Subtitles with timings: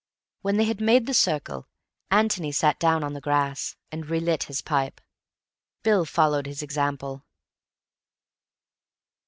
[0.41, 1.67] When they had made the circle,
[2.09, 4.99] Antony sat down on the grass, and relit his pipe.
[5.83, 7.23] Bill followed his example.